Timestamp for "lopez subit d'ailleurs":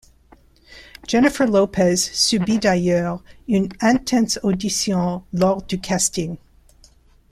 1.45-3.21